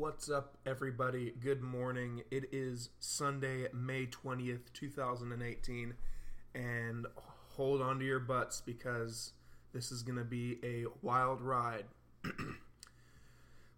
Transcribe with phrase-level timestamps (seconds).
[0.00, 1.34] What's up, everybody?
[1.38, 2.22] Good morning.
[2.30, 5.92] It is Sunday, May 20th, 2018,
[6.54, 7.06] and
[7.54, 9.34] hold on to your butts because
[9.74, 11.84] this is going to be a wild ride.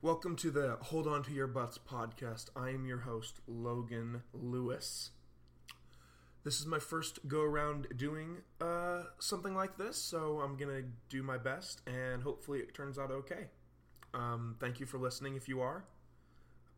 [0.01, 2.51] Welcome to the Hold On to Your Butts podcast.
[2.55, 5.11] I am your host, Logan Lewis.
[6.45, 10.89] This is my first go around doing uh, something like this, so I'm going to
[11.09, 13.49] do my best and hopefully it turns out okay.
[14.15, 15.83] Um, thank you for listening if you are.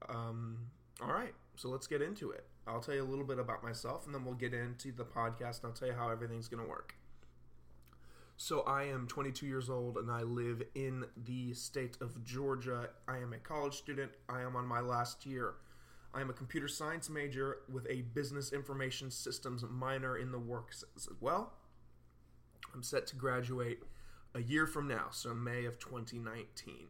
[0.09, 0.59] Um,
[1.01, 2.47] all right, so let's get into it.
[2.67, 5.63] I'll tell you a little bit about myself and then we'll get into the podcast
[5.63, 6.95] and I'll tell you how everything's going to work.
[8.37, 12.91] So, I am 22 years old and I live in the state of Georgia.
[13.07, 14.11] I am a college student.
[14.29, 15.55] I am on my last year.
[16.13, 20.83] I am a computer science major with a business information systems minor in the works
[20.97, 21.53] as well.
[22.73, 23.85] I'm set to graduate
[24.35, 26.89] a year from now, so May of 2019.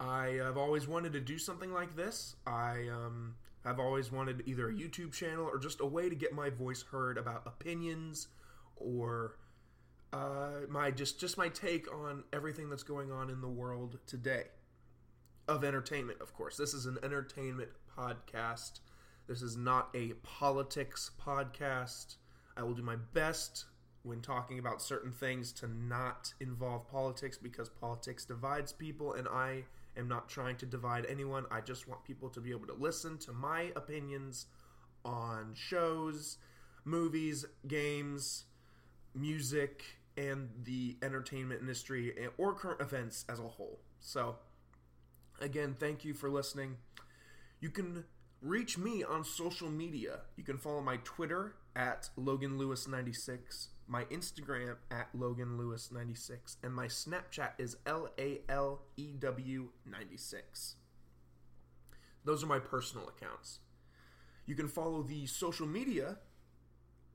[0.00, 2.34] I have always wanted to do something like this.
[2.46, 6.32] I um, have always wanted either a YouTube channel or just a way to get
[6.32, 8.28] my voice heard about opinions
[8.76, 9.36] or
[10.14, 14.44] uh, my just just my take on everything that's going on in the world today
[15.46, 16.18] of entertainment.
[16.22, 18.80] Of course, this is an entertainment podcast.
[19.28, 22.16] This is not a politics podcast.
[22.56, 23.66] I will do my best
[24.02, 29.64] when talking about certain things to not involve politics because politics divides people and I
[29.96, 31.46] am not trying to divide anyone.
[31.50, 34.46] I just want people to be able to listen to my opinions
[35.04, 36.38] on shows,
[36.84, 38.44] movies, games,
[39.14, 39.82] music,
[40.16, 43.80] and the entertainment industry eh, or current events as a whole.
[44.00, 44.36] So,
[45.40, 46.76] again, thank you for listening.
[47.60, 48.04] You can
[48.42, 50.20] reach me on social media.
[50.36, 56.58] You can follow my Twitter at Logan Lewis 96, my Instagram at Logan Lewis 96,
[56.62, 60.76] and my Snapchat is L A L E W 96.
[62.24, 63.58] Those are my personal accounts.
[64.46, 66.18] You can follow the social media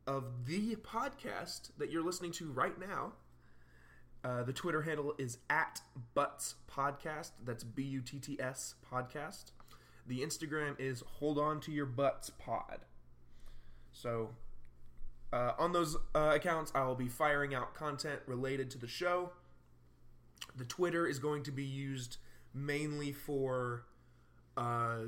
[0.06, 3.14] of the podcast that you're listening to right now.
[4.26, 5.82] Uh, the Twitter handle is at
[6.14, 7.32] Butts Podcast.
[7.46, 9.52] That's B U T T S Podcast.
[10.08, 12.80] The Instagram is Hold On to Your Butts Pod.
[13.94, 14.32] So,
[15.36, 19.32] uh, on those uh, accounts, I will be firing out content related to the show.
[20.56, 22.18] The Twitter is going to be used
[22.54, 23.84] mainly for
[24.56, 25.00] uh,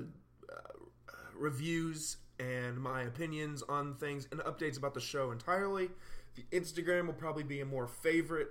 [1.34, 5.90] reviews and my opinions on things and updates about the show entirely.
[6.36, 8.50] The Instagram will probably be a more favorite,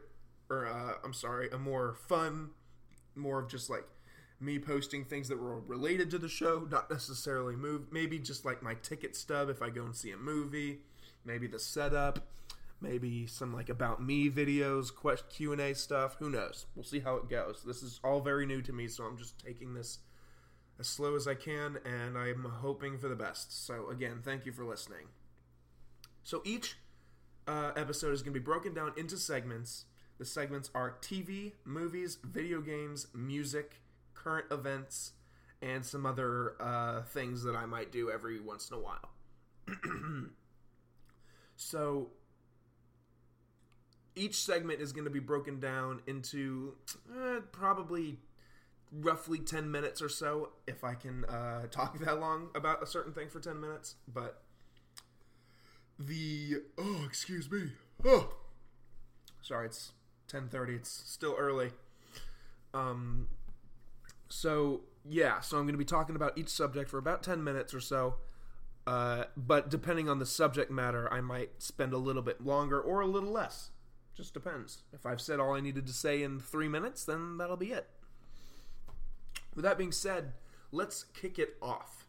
[0.49, 2.51] or uh, I'm sorry, a more fun,
[3.15, 3.85] more of just like
[4.41, 7.93] me posting things that were related to the show, not necessarily move.
[7.93, 10.81] Maybe just like my ticket stub if I go and see a movie,
[11.27, 12.21] maybe the setup,
[12.81, 16.17] maybe some like about me videos, quest Q and A stuff.
[16.19, 16.67] Who knows?
[16.75, 17.63] We'll see how it goes.
[17.67, 19.99] This is all very new to me, so I'm just taking this
[20.79, 23.67] as slow as I can, and I'm hoping for the best.
[23.67, 25.07] So, again, thank you for listening.
[26.23, 26.77] So, each
[27.47, 29.85] uh, episode is going to be broken down into segments.
[30.19, 33.81] The segments are TV, movies, video games, music,
[34.15, 35.13] current events,
[35.63, 39.11] and some other uh, things that I might do every once in a while.
[41.57, 42.11] so,
[44.15, 46.75] each segment is going to be broken down into
[47.11, 48.19] uh, probably
[48.93, 53.13] roughly 10 minutes or so if I can uh, talk that long about a certain
[53.13, 53.97] thing for 10 minutes.
[54.07, 54.43] But
[55.99, 57.73] the oh, excuse me.
[58.05, 58.35] Oh,
[59.43, 59.93] sorry, it's
[60.31, 60.77] 10:30.
[60.77, 61.71] It's still early.
[62.75, 63.29] Um,
[64.29, 67.73] so yeah, so I'm going to be talking about each subject for about 10 minutes
[67.73, 68.17] or so.
[68.87, 73.01] Uh, but depending on the subject matter, I might spend a little bit longer or
[73.01, 73.71] a little less.
[74.17, 74.83] Just depends.
[74.93, 77.89] If I've said all I needed to say in three minutes, then that'll be it.
[79.55, 80.35] With that being said,
[80.71, 82.07] let's kick it off.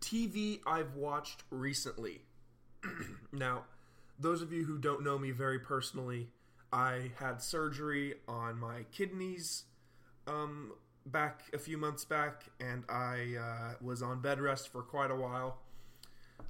[0.00, 2.22] TV I've watched recently.
[3.32, 3.64] now,
[4.18, 6.28] those of you who don't know me very personally,
[6.72, 9.64] I had surgery on my kidneys
[10.26, 10.72] um,
[11.08, 15.16] back a few months back, and I uh, was on bed rest for quite a
[15.16, 15.58] while.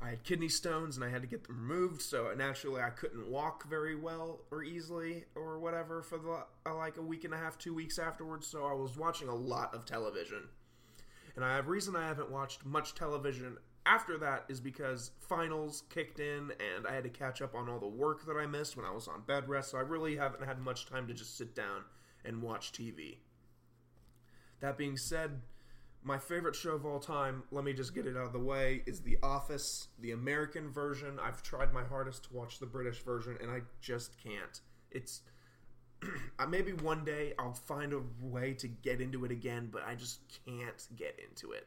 [0.01, 3.29] I had kidney stones and I had to get them removed, so naturally I couldn't
[3.29, 7.37] walk very well or easily or whatever for the uh, like a week and a
[7.37, 8.47] half, two weeks afterwards.
[8.47, 10.45] So I was watching a lot of television,
[11.35, 13.57] and I have reason I haven't watched much television
[13.89, 17.79] after that is because finals kicked in and I had to catch up on all
[17.79, 19.71] the work that I missed when I was on bed rest.
[19.71, 21.85] So I really haven't had much time to just sit down
[22.25, 23.17] and watch TV.
[24.61, 25.41] That being said
[26.03, 28.83] my favorite show of all time, let me just get it out of the way,
[28.87, 31.19] is The Office, the American version.
[31.23, 34.61] I've tried my hardest to watch the British version, and I just can't.
[34.91, 35.23] It's
[36.49, 40.21] maybe one day I'll find a way to get into it again, but I just
[40.47, 41.67] can't get into it.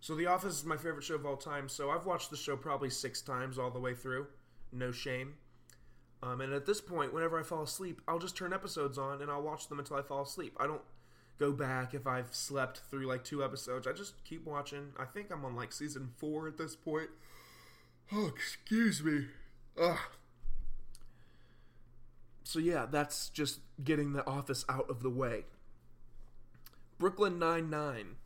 [0.00, 1.68] So The Office is my favorite show of all time.
[1.68, 4.26] So I've watched the show probably six times all the way through.
[4.72, 5.34] No shame.
[6.24, 9.30] Um, and at this point, whenever I fall asleep, I'll just turn episodes on and
[9.30, 10.56] I'll watch them until I fall asleep.
[10.58, 10.80] I don't
[11.38, 13.86] go back if I've slept through like two episodes.
[13.86, 14.92] I just keep watching.
[14.98, 17.10] I think I'm on like season four at this point.
[18.12, 19.26] Oh, excuse me.
[19.78, 19.98] Ugh.
[22.44, 25.44] So yeah, that's just getting the office out of the way.
[26.98, 28.16] Brooklyn Nine Nine.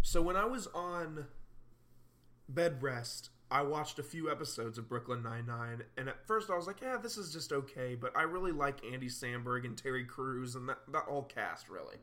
[0.00, 1.26] So when I was on
[2.48, 6.56] bed rest, I watched a few episodes of Brooklyn Nine Nine, and at first I
[6.56, 10.04] was like, "Yeah, this is just okay," but I really like Andy Samberg and Terry
[10.04, 11.96] Crews and that that all cast really.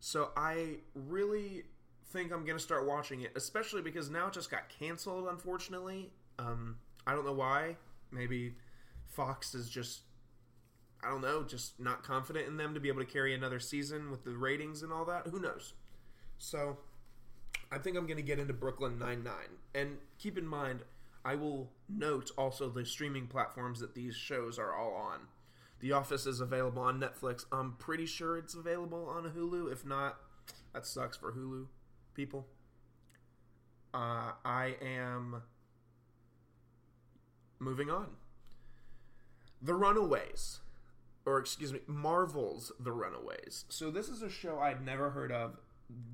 [0.00, 1.64] So I really
[2.06, 5.28] think I'm gonna start watching it, especially because now it just got canceled.
[5.28, 7.76] Unfortunately, um, I don't know why.
[8.10, 8.54] Maybe
[9.06, 10.02] Fox is just
[11.02, 14.10] I don't know, just not confident in them to be able to carry another season
[14.10, 15.28] with the ratings and all that.
[15.28, 15.72] Who knows?
[16.38, 16.78] So
[17.72, 20.80] I think I'm to get into Brooklyn Nine Nine, and keep in mind,
[21.24, 25.20] I will note also the streaming platforms that these shows are all on.
[25.80, 27.44] The Office is available on Netflix.
[27.50, 29.72] I'm pretty sure it's available on Hulu.
[29.72, 30.18] If not,
[30.74, 31.66] that sucks for Hulu
[32.14, 32.46] people.
[33.92, 35.42] Uh, I am
[37.58, 38.08] moving on.
[39.62, 40.60] The Runaways,
[41.26, 43.64] or excuse me, Marvel's The Runaways.
[43.68, 45.56] So this is a show I'd never heard of.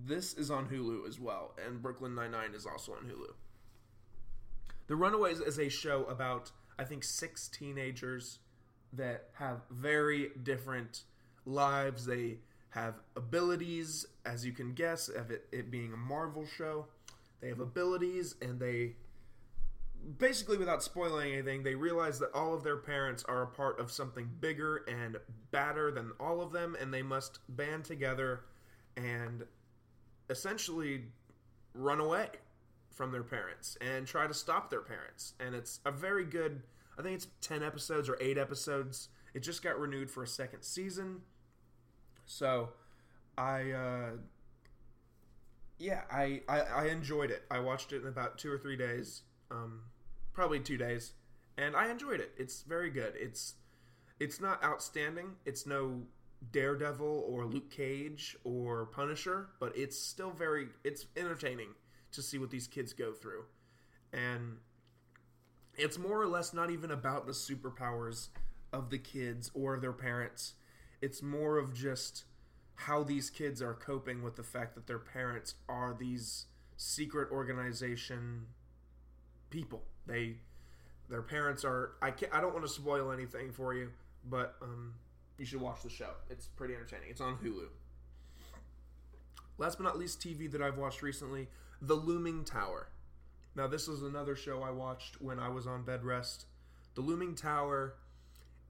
[0.04, 3.34] This is on Hulu as well, and Brooklyn Nine Nine is also on Hulu.
[4.86, 8.38] The Runaways is a show about I think six teenagers
[8.92, 11.02] that have very different
[11.44, 12.06] lives.
[12.06, 12.38] They
[12.70, 16.86] have abilities, as you can guess, of it, it being a Marvel show.
[17.40, 18.96] They have abilities, and they
[20.18, 23.90] basically, without spoiling anything, they realize that all of their parents are a part of
[23.90, 25.16] something bigger and
[25.50, 28.42] badder than all of them, and they must band together
[28.96, 29.44] and
[30.28, 31.06] essentially
[31.74, 32.28] run away
[32.96, 35.34] from their parents and try to stop their parents.
[35.38, 36.62] And it's a very good,
[36.98, 39.10] I think it's 10 episodes or 8 episodes.
[39.34, 41.20] It just got renewed for a second season.
[42.24, 42.70] So
[43.36, 44.10] I, uh,
[45.78, 47.44] yeah, I, I, I enjoyed it.
[47.50, 49.82] I watched it in about two or three days, um,
[50.32, 51.12] probably two days,
[51.58, 52.32] and I enjoyed it.
[52.38, 53.12] It's very good.
[53.16, 53.54] It's
[54.18, 55.32] it's not outstanding.
[55.44, 56.00] It's no
[56.50, 61.68] Daredevil or Luke Cage or Punisher, but it's still very it's entertaining
[62.12, 63.44] to see what these kids go through.
[64.12, 64.58] And
[65.76, 68.28] it's more or less not even about the superpowers
[68.72, 70.54] of the kids or their parents.
[71.00, 72.24] It's more of just
[72.76, 78.46] how these kids are coping with the fact that their parents are these secret organization
[79.50, 79.82] people.
[80.06, 80.36] They
[81.08, 83.90] their parents are I can't, I don't want to spoil anything for you,
[84.28, 84.94] but um
[85.38, 86.10] you should watch the show.
[86.30, 87.08] It's pretty entertaining.
[87.10, 87.68] It's on Hulu.
[89.58, 91.48] Last but not least, TV that I've watched recently
[91.82, 92.88] The Looming Tower.
[93.54, 96.46] Now, this is another show I watched when I was on bed rest.
[96.94, 97.94] The Looming Tower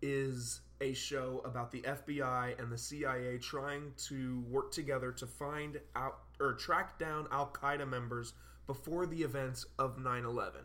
[0.02, 5.80] is a show about the FBI and the CIA trying to work together to find
[5.94, 8.34] out or track down Al Qaeda members
[8.66, 10.60] before the events of 9 11.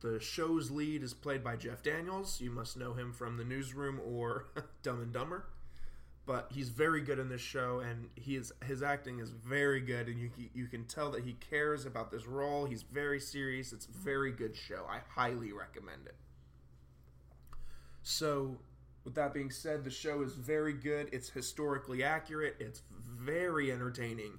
[0.00, 2.40] The show's lead is played by Jeff Daniels.
[2.40, 4.46] You must know him from The Newsroom or
[4.82, 5.46] Dumb and Dumber.
[6.24, 10.06] But he's very good in this show, and he is, his acting is very good,
[10.06, 12.64] and you you can tell that he cares about this role.
[12.64, 13.72] He's very serious.
[13.72, 14.86] It's a very good show.
[14.88, 16.14] I highly recommend it.
[18.04, 18.58] So,
[19.04, 21.08] with that being said, the show is very good.
[21.12, 22.56] It's historically accurate.
[22.60, 24.38] It's very entertaining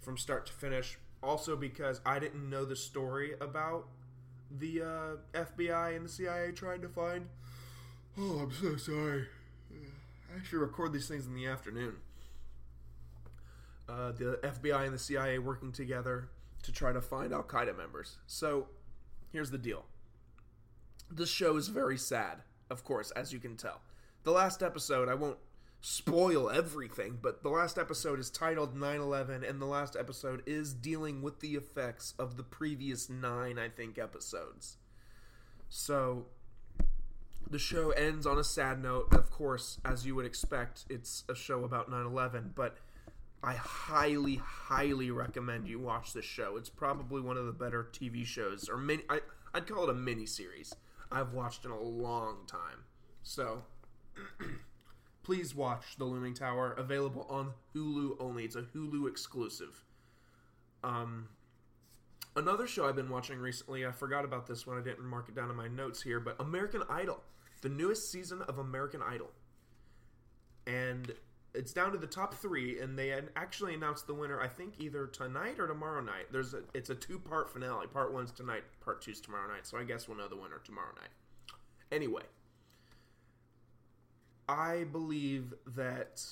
[0.00, 0.98] from start to finish.
[1.22, 3.86] Also, because I didn't know the story about
[4.50, 7.26] the uh, FBI and the CIA trying to find.
[8.18, 9.28] Oh, I'm so sorry.
[10.32, 11.96] I actually record these things in the afternoon.
[13.88, 16.28] Uh, the FBI and the CIA working together
[16.62, 18.18] to try to find Al Qaeda members.
[18.26, 18.68] So,
[19.32, 19.86] here's the deal.
[21.10, 23.80] This show is very sad, of course, as you can tell.
[24.22, 25.38] The last episode, I won't
[25.80, 30.72] spoil everything, but the last episode is titled 9 11, and the last episode is
[30.72, 34.76] dealing with the effects of the previous nine, I think, episodes.
[35.68, 36.26] So,
[37.50, 39.12] the show ends on a sad note.
[39.12, 42.76] Of course, as you would expect, it's a show about 9 11, but
[43.42, 46.56] I highly, highly recommend you watch this show.
[46.56, 49.20] It's probably one of the better TV shows, or mini, I,
[49.54, 50.74] I'd call it a mini series
[51.10, 52.84] I've watched in a long time.
[53.22, 53.64] So.
[55.22, 56.72] please watch The Looming Tower.
[56.72, 58.44] Available on Hulu only.
[58.44, 59.84] It's a Hulu exclusive.
[60.82, 61.28] Um,
[62.34, 63.86] another show I've been watching recently.
[63.86, 64.78] I forgot about this one.
[64.78, 67.22] I didn't mark it down in my notes here, but American Idol.
[67.60, 69.30] The newest season of American Idol.
[70.66, 71.12] And
[71.54, 74.40] it's down to the top three, and they actually announced the winner.
[74.40, 76.26] I think either tonight or tomorrow night.
[76.30, 77.86] There's a it's a two part finale.
[77.86, 79.66] Part one's tonight, part two's tomorrow night.
[79.66, 81.10] So I guess we'll know the winner tomorrow night.
[81.90, 82.22] Anyway,
[84.48, 86.22] I believe that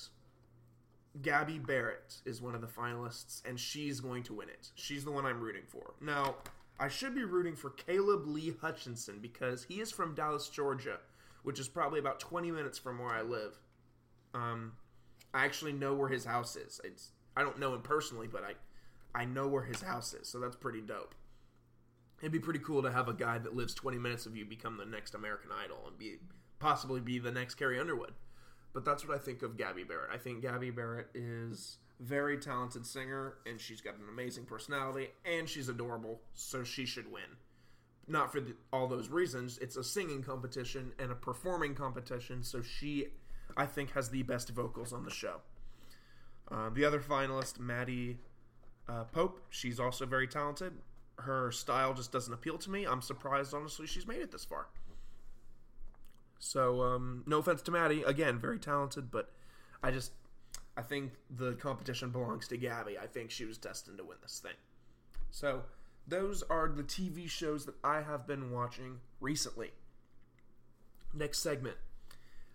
[1.21, 4.69] Gabby Barrett is one of the finalists, and she's going to win it.
[4.75, 5.93] She's the one I'm rooting for.
[5.99, 6.35] Now,
[6.79, 10.99] I should be rooting for Caleb Lee Hutchinson because he is from Dallas, Georgia,
[11.49, 13.57] which is probably about 20 minutes from where I live.
[14.35, 14.73] Um,
[15.33, 16.79] I actually know where his house is.
[16.83, 18.53] It's I don't know him personally, but I
[19.19, 21.15] I know where his house is, so that's pretty dope.
[22.19, 24.77] It'd be pretty cool to have a guy that lives 20 minutes of you become
[24.77, 26.17] the next American Idol and be
[26.59, 28.13] possibly be the next Carrie Underwood.
[28.71, 30.11] But that's what I think of Gabby Barrett.
[30.13, 35.49] I think Gabby Barrett is very talented singer and she's got an amazing personality and
[35.49, 37.37] she's adorable, so she should win.
[38.09, 39.57] Not for the, all those reasons.
[39.59, 43.07] It's a singing competition and a performing competition, so she
[43.55, 45.41] I think has the best vocals on the show.
[46.51, 48.17] Uh, the other finalist, Maddie
[48.87, 50.73] uh, Pope, she's also very talented.
[51.19, 52.85] Her style just doesn't appeal to me.
[52.85, 54.67] I'm surprised, honestly, she's made it this far.
[56.39, 59.31] So, um, no offense to Maddie, again, very talented, but
[59.83, 60.11] I just
[60.77, 62.97] I think the competition belongs to Gabby.
[62.97, 64.53] I think she was destined to win this thing.
[65.29, 65.63] So,
[66.09, 69.71] those are the TV shows that I have been watching recently.
[71.13, 71.77] Next segment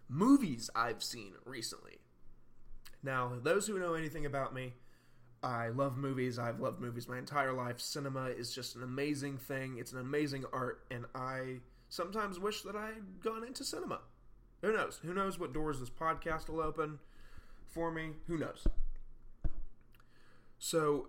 [0.09, 1.99] movies I've seen recently.
[3.03, 4.75] Now, those who know anything about me,
[5.43, 6.39] I love movies.
[6.39, 7.81] I've loved movies my entire life.
[7.81, 9.77] Cinema is just an amazing thing.
[9.79, 14.01] It's an amazing art, and I sometimes wish that I'd gone into cinema.
[14.63, 15.01] Who knows?
[15.05, 16.99] Who knows what doors this podcast will open
[17.69, 18.13] for me?
[18.27, 18.67] Who knows?
[20.59, 21.09] So,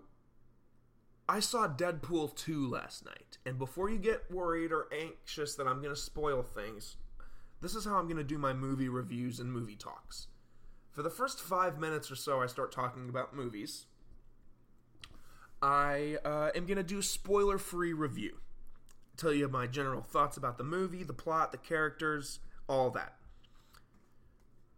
[1.28, 5.82] I saw Deadpool 2 last night, and before you get worried or anxious that I'm
[5.82, 6.98] going to spoil things,
[7.62, 10.28] this is how I'm going to do my movie reviews and movie talks.
[10.92, 13.88] For the first five minutes or so, I start talking about movies.
[15.64, 18.38] I uh, am going to do spoiler free review.
[19.18, 22.40] Tell you my general thoughts about the movie, the plot, the characters,
[22.70, 23.16] all that.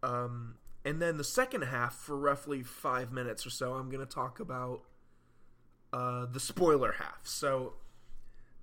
[0.01, 4.11] Um, and then the second half, for roughly five minutes or so, I'm going to
[4.11, 4.83] talk about
[5.97, 7.19] uh, the spoiler half.
[7.23, 7.73] So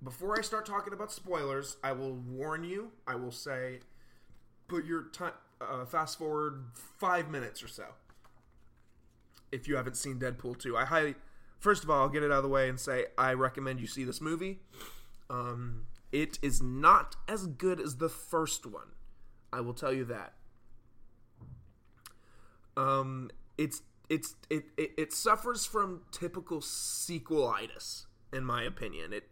[0.01, 2.91] before I start talking about spoilers, I will warn you.
[3.05, 3.79] I will say
[4.69, 7.85] put your time uh, fast forward five minutes or so
[9.51, 10.77] if you haven't seen Deadpool 2.
[10.77, 11.15] I highly,
[11.59, 13.87] first of all, I'll get it out of the way and say I recommend you
[13.87, 14.59] see this movie.
[15.29, 18.87] Um, it is not as good as the first one.
[19.51, 20.33] I will tell you that.
[22.77, 29.13] Um, it's it's it, it it suffers from typical sequelitis, in my opinion.
[29.13, 29.29] It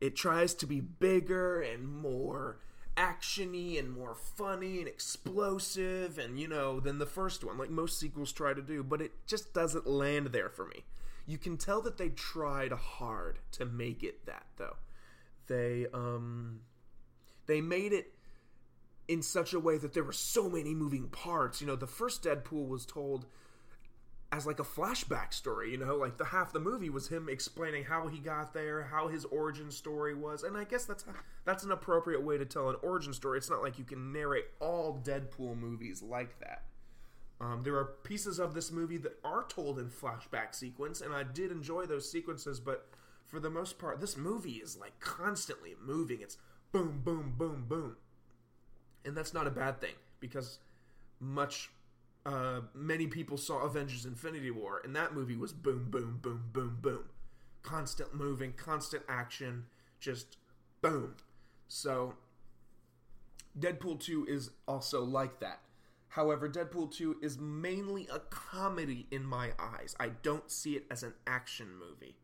[0.00, 2.58] it tries to be bigger and more
[2.96, 7.98] actiony and more funny and explosive and you know than the first one like most
[7.98, 10.84] sequels try to do but it just doesn't land there for me.
[11.26, 14.76] You can tell that they tried hard to make it that though.
[15.46, 16.60] They um
[17.46, 18.12] they made it
[19.08, 21.60] in such a way that there were so many moving parts.
[21.60, 23.26] You know the first deadpool was told
[24.32, 27.84] as like a flashback story, you know, like the half the movie was him explaining
[27.84, 31.04] how he got there, how his origin story was, and I guess that's
[31.44, 33.38] that's an appropriate way to tell an origin story.
[33.38, 36.62] It's not like you can narrate all Deadpool movies like that.
[37.40, 41.24] Um, there are pieces of this movie that are told in flashback sequence, and I
[41.24, 42.86] did enjoy those sequences, but
[43.26, 46.20] for the most part, this movie is like constantly moving.
[46.20, 46.36] It's
[46.70, 47.96] boom, boom, boom, boom,
[49.04, 50.60] and that's not a bad thing because
[51.18, 51.70] much
[52.26, 56.78] uh, many people saw Avengers Infinity War, and that movie was boom, boom, boom, boom,
[56.80, 57.04] boom.
[57.62, 59.66] Constant moving, constant action,
[59.98, 60.36] just
[60.82, 61.14] boom.
[61.68, 62.14] So,
[63.58, 65.60] Deadpool 2 is also like that.
[66.08, 69.94] However, Deadpool 2 is mainly a comedy in my eyes.
[70.00, 72.16] I don't see it as an action movie.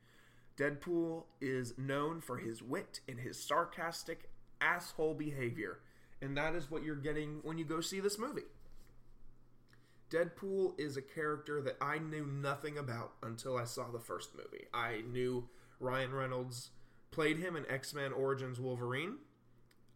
[0.56, 5.80] Deadpool is known for his wit and his sarcastic asshole behavior,
[6.20, 8.42] and that is what you're getting when you go see this movie.
[10.10, 14.66] Deadpool is a character that I knew nothing about until I saw the first movie.
[14.72, 15.48] I knew
[15.80, 16.70] Ryan Reynolds
[17.10, 19.16] played him in X Men Origins Wolverine,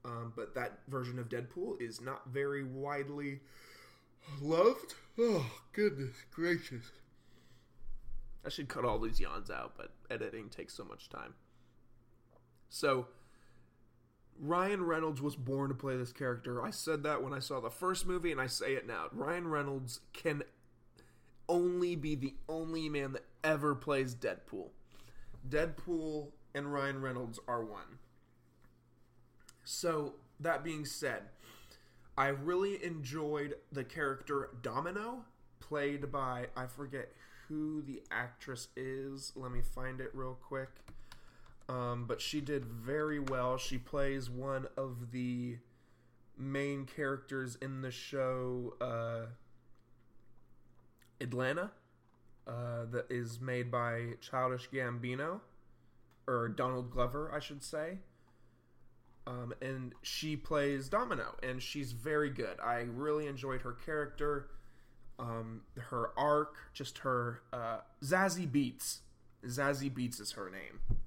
[0.04, 3.40] um, but that version of Deadpool is not very widely
[4.40, 4.94] loved.
[5.18, 6.90] Oh, goodness gracious.
[8.44, 11.34] I should cut all these yawns out, but editing takes so much time.
[12.68, 13.06] So,
[14.42, 16.62] Ryan Reynolds was born to play this character.
[16.62, 19.06] I said that when I saw the first movie, and I say it now.
[19.12, 20.42] Ryan Reynolds can
[21.46, 24.68] only be the only man that ever plays Deadpool.
[25.46, 27.98] Deadpool and Ryan Reynolds are one.
[29.62, 31.24] So, that being said,
[32.16, 35.24] I really enjoyed the character Domino,
[35.60, 37.12] played by I forget
[37.48, 39.32] who the actress is.
[39.36, 40.70] Let me find it real quick.
[41.70, 43.56] Um, but she did very well.
[43.56, 45.58] She plays one of the
[46.36, 49.26] main characters in the show uh,
[51.20, 51.70] Atlanta,
[52.46, 55.40] uh, that is made by Childish Gambino,
[56.26, 57.98] or Donald Glover, I should say.
[59.26, 62.58] Um, and she plays Domino, and she's very good.
[62.60, 64.48] I really enjoyed her character,
[65.20, 69.00] um, her arc, just her uh, Zazie Beetz.
[69.46, 70.99] Zazie Beetz is her name.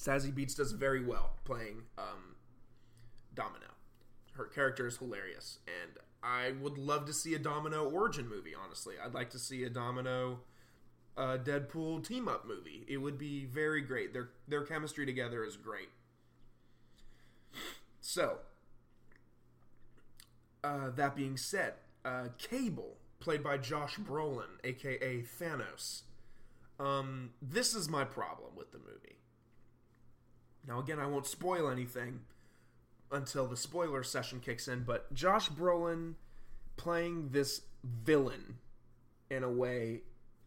[0.00, 2.36] Zazie Beetz does very well playing um,
[3.34, 3.66] Domino.
[4.32, 8.54] Her character is hilarious, and I would love to see a Domino origin movie.
[8.54, 10.40] Honestly, I'd like to see a Domino
[11.18, 12.86] uh, Deadpool team up movie.
[12.88, 14.14] It would be very great.
[14.14, 15.90] Their their chemistry together is great.
[18.00, 18.38] So,
[20.64, 26.02] uh, that being said, uh, Cable, played by Josh Brolin, aka Thanos.
[26.78, 29.18] Um, this is my problem with the movie.
[30.66, 32.20] Now, again, I won't spoil anything
[33.10, 36.14] until the spoiler session kicks in, but Josh Brolin
[36.76, 38.58] playing this villain
[39.30, 40.02] in a way,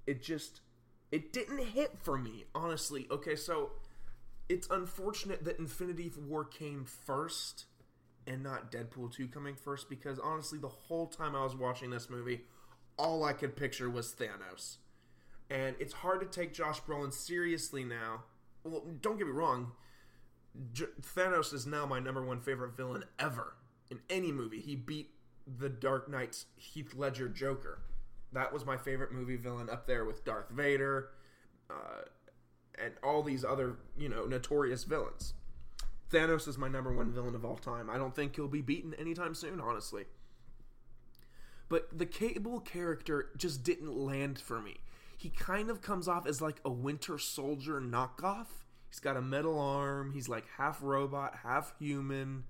[0.05, 0.62] it just
[1.12, 3.08] it didn't hit for me, honestly.
[3.12, 3.72] Okay, so
[4.50, 7.65] it's unfortunate that Infinity War came first
[8.25, 12.10] and not Deadpool 2 coming first because honestly, the whole time I was watching this
[12.10, 12.41] movie,
[12.98, 14.77] all I could picture was Thanos.
[15.50, 18.24] And it's hard to take Josh Brolin seriously now.
[18.63, 19.74] Well, don't get me wrong,
[20.55, 23.55] Thanos is now my number one favorite villain ever
[23.89, 24.62] in any movie.
[24.62, 25.12] He beat
[25.48, 27.79] the Dark Knight's Heath Ledger Joker.
[28.31, 31.10] That was my favorite movie villain up there with Darth Vader
[31.69, 32.03] uh,
[32.83, 35.33] and all these other, you know, notorious villains.
[36.12, 37.89] Thanos is my number one villain of all time.
[37.89, 40.05] I don't think he'll be beaten anytime soon, honestly.
[41.69, 44.77] But the Cable character just didn't land for me.
[45.17, 48.62] He kind of comes off as like a Winter Soldier knockoff.
[48.93, 50.12] He's got a metal arm.
[50.13, 52.43] He's like half robot, half human.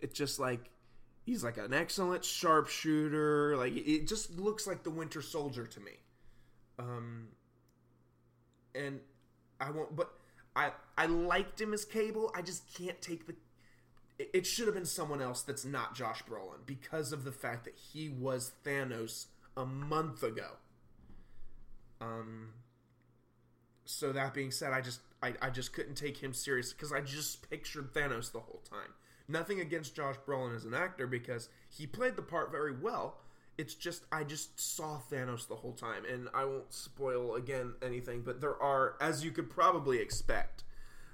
[0.00, 0.70] It's just like
[1.26, 3.58] he's like an excellent sharpshooter.
[3.58, 5.92] Like it just looks like the Winter Soldier to me.
[6.78, 7.28] Um,
[8.74, 9.00] and
[9.60, 9.94] I won't.
[9.94, 10.12] But
[10.56, 12.32] I I liked him as Cable.
[12.34, 13.34] I just can't take the.
[14.18, 17.66] It, it should have been someone else that's not Josh Brolin because of the fact
[17.66, 19.26] that he was Thanos
[19.58, 20.52] a month ago.
[22.00, 22.54] Um.
[23.84, 27.00] So that being said, I just I, I just couldn't take him serious because I
[27.00, 28.94] just pictured Thanos the whole time.
[29.28, 33.18] Nothing against Josh Brolin as an actor because he played the part very well.
[33.58, 38.22] It's just I just saw Thanos the whole time, and I won't spoil again anything,
[38.22, 40.62] but there are, as you could probably expect,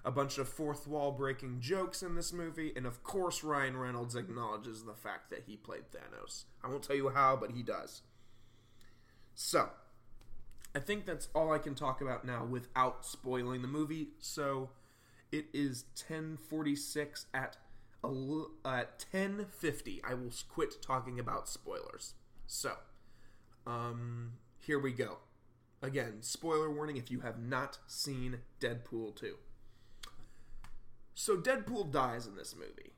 [0.04, 4.16] a bunch of fourth wall breaking jokes in this movie, and of course Ryan Reynolds
[4.16, 6.44] acknowledges the fact that he played Thanos.
[6.62, 8.02] I won't tell you how, but he does.
[9.34, 9.70] So,
[10.74, 14.08] I think that's all I can talk about now without spoiling the movie.
[14.18, 14.70] So,
[15.30, 17.58] it is 10:46 at
[18.64, 20.02] at 10:50.
[20.02, 22.14] I will quit talking about spoilers.
[22.46, 22.76] So,
[23.66, 25.18] um, here we go.
[25.82, 29.38] Again, spoiler warning if you have not seen Deadpool 2.
[31.14, 32.92] So, Deadpool dies in this movie,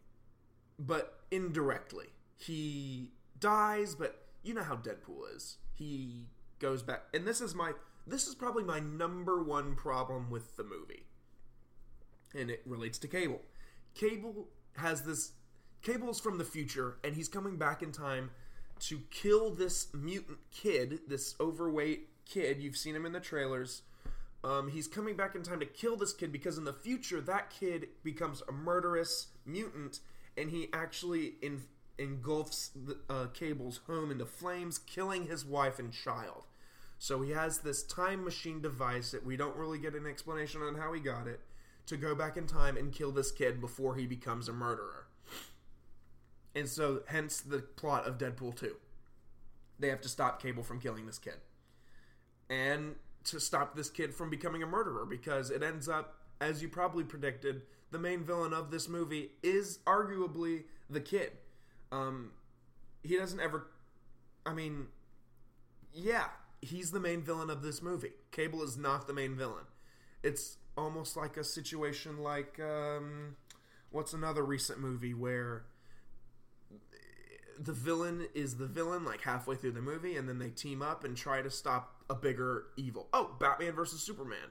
[0.78, 2.08] but indirectly.
[2.36, 5.58] He dies, but you know how Deadpool is.
[5.72, 6.28] He
[6.58, 7.72] goes back, and this is my
[8.06, 11.04] this is probably my number one problem with the movie,
[12.34, 13.40] and it relates to Cable.
[13.94, 15.32] Cable has this.
[15.82, 18.30] Cable's from the future, and he's coming back in time
[18.80, 22.62] to kill this mutant kid, this overweight kid.
[22.62, 23.82] You've seen him in the trailers.
[24.42, 27.50] Um, he's coming back in time to kill this kid because in the future that
[27.50, 30.00] kid becomes a murderous mutant,
[30.36, 31.62] and he actually in,
[31.98, 36.44] engulfs the, uh, Cable's home into flames, killing his wife and child.
[36.98, 40.76] So he has this time machine device that we don't really get an explanation on
[40.76, 41.40] how he got it
[41.86, 45.06] to go back in time and kill this kid before he becomes a murderer.
[46.54, 48.76] And so, hence the plot of Deadpool 2.
[49.78, 51.34] They have to stop Cable from killing this kid.
[52.48, 56.68] And to stop this kid from becoming a murderer because it ends up, as you
[56.68, 61.32] probably predicted, the main villain of this movie is arguably the kid.
[61.94, 62.30] Um,
[63.02, 63.66] he doesn't ever.
[64.44, 64.88] I mean,
[65.92, 66.26] yeah,
[66.60, 68.12] he's the main villain of this movie.
[68.32, 69.64] Cable is not the main villain.
[70.22, 73.36] It's almost like a situation like um,
[73.90, 75.64] what's another recent movie where
[77.58, 81.04] the villain is the villain like halfway through the movie and then they team up
[81.04, 83.08] and try to stop a bigger evil.
[83.12, 84.50] Oh, Batman versus Superman.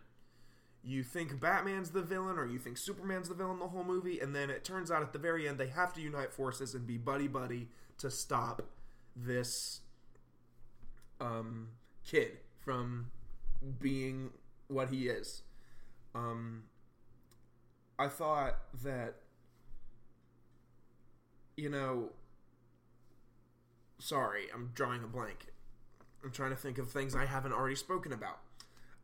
[0.84, 4.36] You think Batman's the villain or you think Superman's the villain the whole movie, and
[4.36, 6.98] then it turns out at the very end they have to unite forces and be
[6.98, 7.70] buddy buddy
[8.00, 8.62] to stop
[9.16, 9.82] this
[11.22, 11.70] um,
[12.06, 13.12] kid from
[13.80, 14.32] being
[14.68, 15.44] what he is.
[16.14, 16.64] Um,
[17.98, 19.16] I thought that,
[21.56, 22.10] you know,
[24.00, 25.48] sorry, I'm drawing a blank.
[26.24, 28.40] I'm trying to think of things I haven't already spoken about.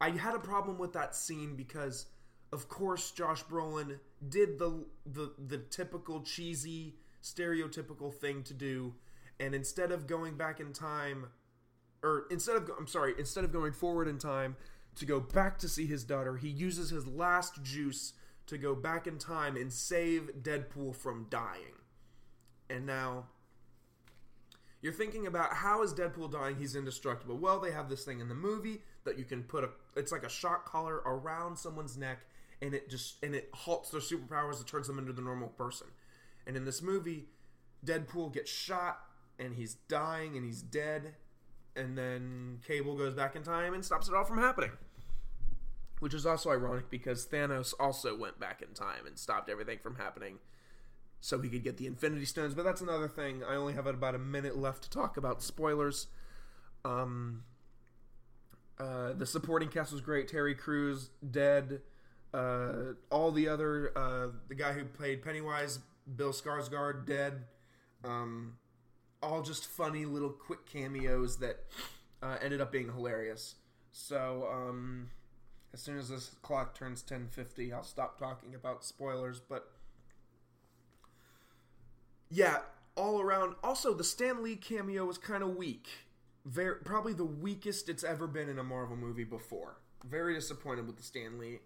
[0.01, 2.05] I had a problem with that scene because,
[2.53, 8.95] of course, Josh Brolin did the the the typical cheesy, stereotypical thing to do,
[9.39, 11.27] and instead of going back in time,
[12.01, 14.55] or instead of I'm sorry, instead of going forward in time
[14.95, 18.13] to go back to see his daughter, he uses his last juice
[18.47, 21.75] to go back in time and save Deadpool from dying.
[22.69, 23.25] And now
[24.81, 26.55] you're thinking about how is Deadpool dying?
[26.55, 27.37] He's indestructible.
[27.37, 30.23] Well, they have this thing in the movie that you can put a it's like
[30.23, 32.19] a shock collar around someone's neck
[32.61, 35.87] and it just and it halts their superpowers and turns them into the normal person.
[36.45, 37.25] And in this movie,
[37.85, 38.99] Deadpool gets shot
[39.37, 41.15] and he's dying and he's dead
[41.75, 44.71] and then Cable goes back in time and stops it all from happening.
[45.99, 49.95] Which is also ironic because Thanos also went back in time and stopped everything from
[49.95, 50.39] happening
[51.21, 52.53] so he could get the Infinity Stones.
[52.53, 53.43] But that's another thing.
[53.43, 56.07] I only have about a minute left to talk about spoilers.
[56.85, 57.43] Um,
[58.79, 60.27] uh, the supporting cast was great.
[60.27, 61.81] Terry Crews dead.
[62.33, 65.79] Uh, all the other uh, the guy who played Pennywise,
[66.15, 67.45] Bill Skarsgård dead.
[68.03, 68.57] Um,
[69.21, 71.65] all just funny little quick cameos that
[72.21, 73.55] uh, ended up being hilarious.
[73.91, 75.09] So um,
[75.73, 79.39] as soon as this clock turns 10:50, I'll stop talking about spoilers.
[79.39, 79.71] But
[82.29, 82.59] yeah,
[82.95, 83.55] all around.
[83.63, 85.87] Also, the Stan Lee cameo was kind of weak.
[86.49, 89.77] Very probably the weakest it's ever been in a Marvel movie before.
[90.03, 91.59] Very disappointed with the Stan Lee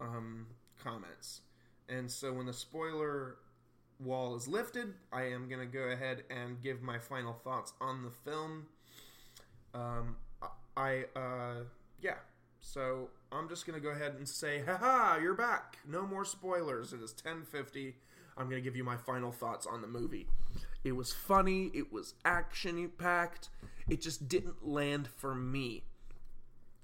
[0.00, 0.46] um,
[0.82, 1.40] comments.
[1.88, 3.36] And so when the spoiler
[3.98, 8.02] wall is lifted, I am going to go ahead and give my final thoughts on
[8.02, 8.66] the film.
[9.72, 10.16] Um,
[10.76, 11.64] I, uh,
[12.02, 12.16] yeah.
[12.60, 15.78] So I'm just going to go ahead and say, haha, you're back.
[15.88, 16.92] No more spoilers.
[16.92, 17.94] It is 1050.
[18.36, 20.26] I'm going to give you my final thoughts on the movie.
[20.84, 23.48] It was funny, it was action packed,
[23.88, 25.84] it just didn't land for me.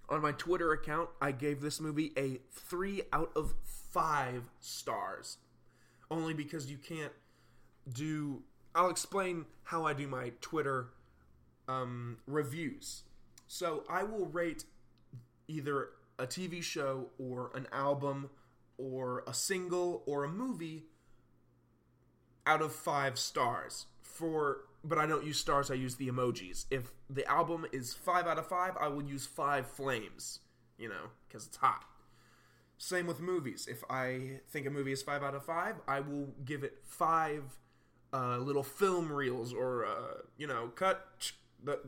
[0.08, 5.38] On my Twitter account, I gave this movie a 3 out of 5 stars.
[6.10, 7.12] Only because you can't
[7.90, 8.42] do.
[8.74, 10.88] I'll explain how I do my Twitter
[11.68, 13.04] um, reviews.
[13.46, 14.64] So I will rate
[15.48, 18.30] either a TV show or an album
[18.78, 20.84] or a single or a movie
[22.46, 26.64] out of five stars for but I don't use stars, I use the emojis.
[26.70, 30.40] If the album is 5 out of 5, I will use 5 flames,
[30.76, 31.84] you know, because it's hot.
[32.78, 33.68] Same with movies.
[33.70, 37.42] If I think a movie is 5 out of 5, I will give it 5
[38.12, 41.32] uh, little film reels or, uh, you know, cut,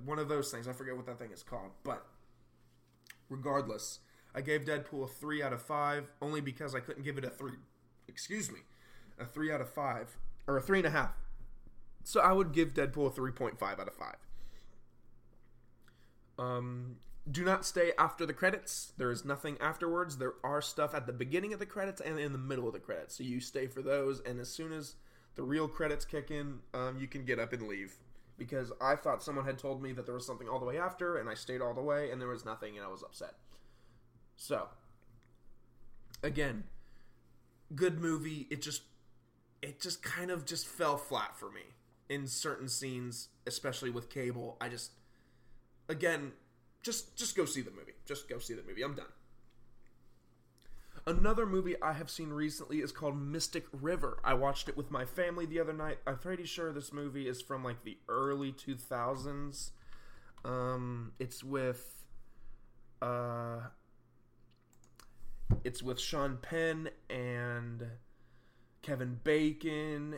[0.05, 0.69] one of those things.
[0.69, 1.73] I forget what that thing is called.
[1.83, 2.07] But
[3.29, 3.99] regardless,
[4.37, 7.31] I gave Deadpool a 3 out of 5 only because I couldn't give it a
[7.31, 7.53] 3.
[8.07, 8.61] Excuse me.
[9.19, 10.17] A 3 out of 5.
[10.47, 11.11] Or a 3.5
[12.05, 14.15] so I would give Deadpool a 3.5 out of 5.
[16.39, 16.97] Um,
[17.31, 18.93] do not stay after the credits.
[18.99, 20.19] There is nothing afterwards.
[20.19, 22.79] There are stuff at the beginning of the credits and in the middle of the
[22.79, 23.17] credits.
[23.17, 24.97] So you stay for those, and as soon as
[25.35, 27.95] the real credits kick in, um, you can get up and leave.
[28.37, 31.17] Because I thought someone had told me that there was something all the way after,
[31.17, 33.35] and I stayed all the way, and there was nothing, and I was upset.
[34.37, 34.69] So,
[36.23, 36.65] again,
[37.75, 38.49] good movie.
[38.51, 38.83] It just,
[39.65, 41.63] it just kind of just fell flat for me
[42.11, 44.59] in certain scenes, especially with cable.
[44.61, 44.93] I just
[45.89, 46.33] again,
[46.83, 47.95] just just go see the movie.
[48.05, 48.83] Just go see the movie.
[48.83, 49.07] I'm done.
[51.07, 54.19] Another movie I have seen recently is called Mystic River.
[54.23, 55.99] I watched it with my family the other night.
[56.07, 59.71] I'm pretty sure this movie is from like the early 2000s.
[60.45, 62.05] Um, it's with
[63.01, 63.61] uh,
[65.63, 67.87] it's with Sean Penn and
[68.85, 70.17] Kevin Bacon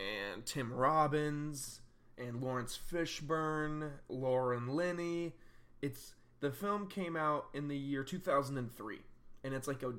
[0.00, 1.80] and Tim Robbins
[2.18, 5.32] and Laurence Fishburne, Lauren Linney.
[5.80, 8.98] It's the film came out in the year 2003
[9.44, 9.92] and it's like a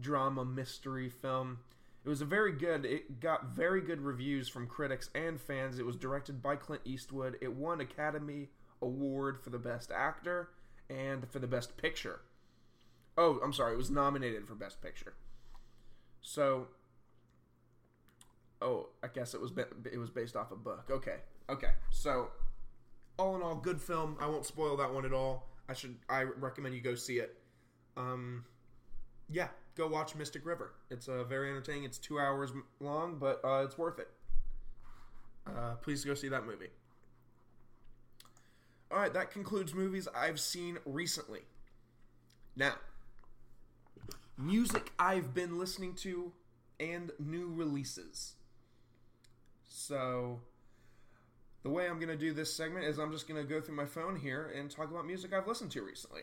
[0.00, 1.58] drama mystery film.
[2.04, 2.84] It was a very good.
[2.84, 5.78] It got very good reviews from critics and fans.
[5.78, 7.36] It was directed by Clint Eastwood.
[7.40, 8.48] It won Academy
[8.82, 10.50] Award for the best actor
[10.90, 12.18] and for the best picture.
[13.16, 13.74] Oh, I'm sorry.
[13.74, 15.14] It was nominated for best picture.
[16.20, 16.66] So
[18.60, 19.52] Oh, I guess it was
[19.92, 20.86] it was based off a book.
[20.90, 21.16] Okay,
[21.48, 21.72] okay.
[21.90, 22.28] So,
[23.18, 24.16] all in all, good film.
[24.20, 25.48] I won't spoil that one at all.
[25.68, 25.96] I should.
[26.08, 27.38] I recommend you go see it.
[27.96, 28.44] Um,
[29.30, 30.72] yeah, go watch Mystic River.
[30.90, 31.84] It's uh, very entertaining.
[31.84, 34.08] It's two hours long, but uh, it's worth it.
[35.46, 36.68] Uh, please go see that movie.
[38.90, 41.40] All right, that concludes movies I've seen recently.
[42.56, 42.74] Now,
[44.36, 46.32] music I've been listening to
[46.80, 48.34] and new releases.
[49.68, 50.40] So,
[51.62, 53.76] the way I'm going to do this segment is I'm just going to go through
[53.76, 56.22] my phone here and talk about music I've listened to recently.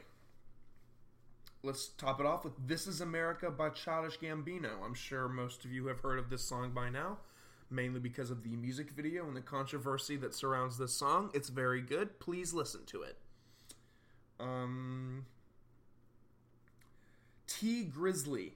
[1.64, 4.84] Let's top it off with This Is America by Childish Gambino.
[4.84, 7.18] I'm sure most of you have heard of this song by now,
[7.72, 11.32] mainly because of the music video and the controversy that surrounds this song.
[11.34, 12.20] It's very good.
[12.20, 13.18] Please listen to it.
[14.40, 15.26] Um,
[17.48, 18.52] Tee Grizzley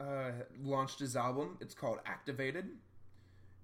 [0.00, 0.30] uh,
[0.62, 1.58] launched his album.
[1.60, 2.70] It's called Activated.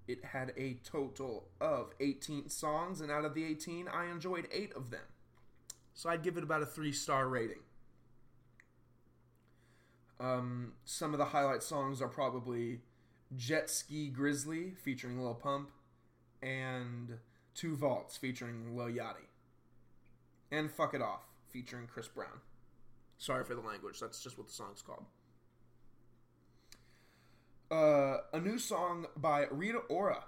[0.07, 4.75] It had a total of 18 songs, and out of the 18, I enjoyed 8
[4.75, 5.05] of them.
[5.95, 7.61] So I'd give it about a 3 star rating.
[10.21, 12.81] Um, some of the highlight songs are probably
[13.37, 15.71] Jet Ski Grizzly featuring Lil Pump
[16.43, 17.19] and
[17.55, 19.27] Two Vaults featuring Lil Yachty.
[20.51, 22.41] And Fuck It Off featuring Chris Brown.
[23.19, 25.07] Sorry for the language, that's just what the song's called.
[27.71, 30.25] Uh, a new song by Rita Ora.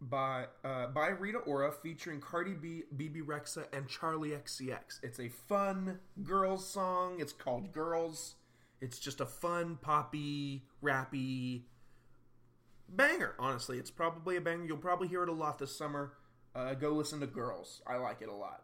[0.00, 5.00] By uh, by Rita Ora featuring Cardi B, Bebe Rexha, and Charli XCX.
[5.02, 7.20] It's a fun girls song.
[7.20, 8.34] It's called Girls.
[8.80, 11.62] It's just a fun, poppy, rappy
[12.88, 13.34] banger.
[13.38, 14.66] Honestly, it's probably a banger.
[14.66, 16.12] You'll probably hear it a lot this summer.
[16.54, 17.80] Uh, go listen to Girls.
[17.86, 18.62] I like it a lot.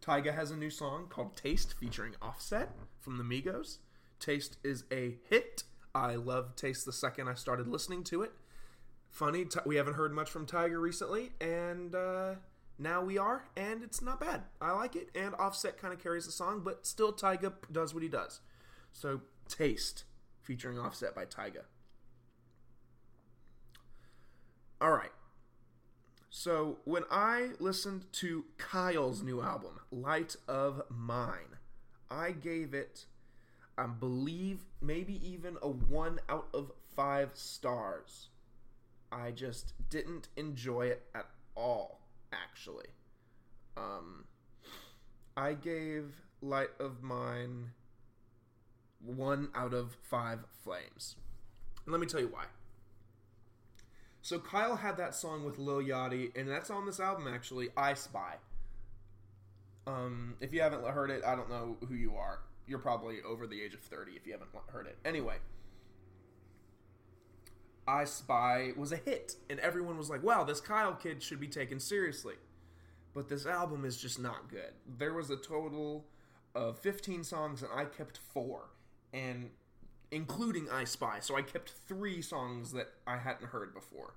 [0.00, 3.78] Tyga has a new song called Taste featuring Offset from the Migos.
[4.18, 5.64] Taste is a hit.
[5.94, 8.32] I love Taste the second I started listening to it.
[9.10, 12.34] Funny, we haven't heard much from Tyga recently, and uh,
[12.78, 14.42] now we are, and it's not bad.
[14.60, 18.02] I like it, and Offset kind of carries the song, but still Tyga does what
[18.02, 18.40] he does.
[18.92, 20.04] So, Taste,
[20.42, 21.62] featuring Offset by Tyga.
[24.80, 25.12] All right.
[26.28, 31.56] So, when I listened to Kyle's new album, Light of Mine,
[32.10, 33.06] I gave it,
[33.78, 38.28] I believe, maybe even a 1 out of 5 stars.
[39.12, 42.00] I just didn't enjoy it at all,
[42.32, 42.88] actually.
[43.76, 44.24] Um,
[45.36, 47.70] I gave Light of Mine
[49.04, 51.16] 1 out of 5 flames.
[51.84, 52.44] And let me tell you why.
[54.22, 57.94] So Kyle had that song with Lil Yachty, and that's on this album actually, I
[57.94, 58.36] Spy.
[59.86, 62.40] Um, if you haven't heard it, I don't know who you are.
[62.66, 64.98] You're probably over the age of 30 if you haven't heard it.
[65.04, 65.36] Anyway,
[67.86, 71.46] I Spy was a hit, and everyone was like, wow, this Kyle kid should be
[71.46, 72.34] taken seriously.
[73.14, 74.72] But this album is just not good.
[74.98, 76.04] There was a total
[76.54, 78.70] of 15 songs, and I kept four,
[79.12, 79.50] and
[80.10, 81.20] including I Spy.
[81.20, 84.14] So I kept three songs that I hadn't heard before.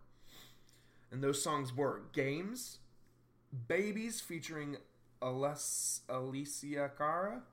[1.11, 2.79] And those songs were Games,
[3.67, 4.77] Babies featuring
[5.21, 7.43] Aless- Alicia Cara,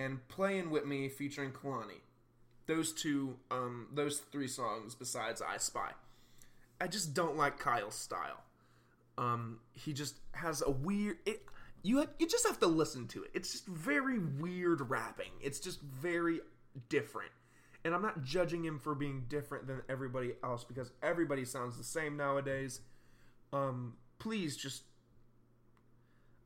[0.00, 2.00] and Playing With Me featuring Kehlani.
[2.66, 5.90] Those two, um, those three songs besides I Spy.
[6.80, 8.42] I just don't like Kyle's style.
[9.18, 11.18] Um, he just has a weird.
[11.26, 11.42] It,
[11.82, 13.30] you have, you just have to listen to it.
[13.34, 15.32] It's just very weird rapping.
[15.42, 16.40] It's just very
[16.88, 17.30] different.
[17.84, 21.84] And I'm not judging him for being different than everybody else because everybody sounds the
[21.84, 22.80] same nowadays.
[23.52, 24.84] Um, please just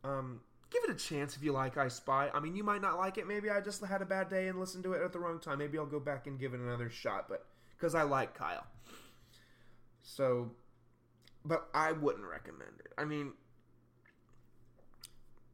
[0.04, 0.40] um,
[0.74, 2.30] give it a chance if you like I Spy.
[2.34, 3.26] I mean, you might not like it.
[3.28, 5.58] Maybe I just had a bad day and listened to it at the wrong time.
[5.58, 8.66] Maybe I'll go back and give it another shot, but because I like Kyle.
[10.02, 10.50] So,
[11.44, 12.92] but I wouldn't recommend it.
[12.98, 13.32] I mean,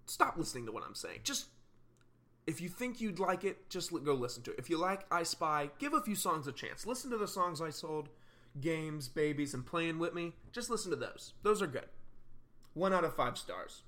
[0.07, 1.21] stop listening to what I'm saying.
[1.23, 1.47] Just
[2.47, 4.59] if you think you'd like it, just go listen to it.
[4.59, 6.87] If you like I Spy, give a few songs a chance.
[6.87, 8.09] Listen to the songs I sold,
[8.61, 10.33] Games, Babies, and Playing With Me.
[10.51, 11.35] Just listen to those.
[11.43, 11.89] Those are good.
[12.73, 13.83] One out of five stars.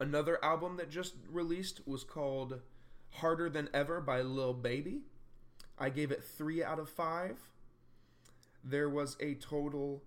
[0.00, 2.60] Another album that just released was called
[3.10, 5.02] Harder Than Ever by Lil Baby.
[5.78, 7.36] I gave it three out of five.
[8.64, 10.02] There was a total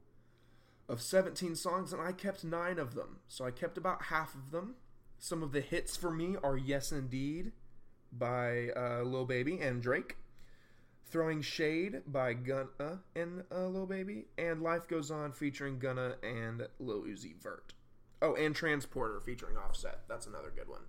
[0.89, 3.19] of 17 songs, and I kept nine of them.
[3.27, 4.75] So I kept about half of them.
[5.19, 7.51] Some of the hits for me are Yes Indeed
[8.11, 10.17] by uh, Lil Baby and Drake,
[11.05, 16.67] Throwing Shade by Gunna and uh, Lil Baby, and Life Goes On featuring Gunna and
[16.79, 17.73] Lil Uzi Vert.
[18.23, 19.99] Oh, and Transporter featuring Offset.
[20.07, 20.83] That's another good one.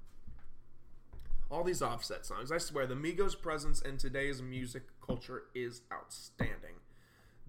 [1.51, 6.77] All these Offset songs, I swear, the Migos' presence in today's music culture is outstanding.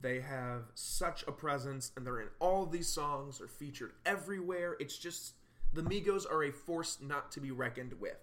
[0.01, 3.37] They have such a presence, and they're in all these songs.
[3.37, 4.75] They're featured everywhere.
[4.79, 5.35] It's just
[5.71, 8.17] the Migos are a force not to be reckoned with.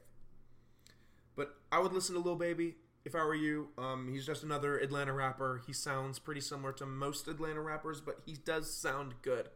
[1.36, 3.68] But I would listen to Lil Baby if I were you.
[3.78, 5.62] Um, he's just another Atlanta rapper.
[5.64, 9.48] He sounds pretty similar to most Atlanta rappers, but he does sound good.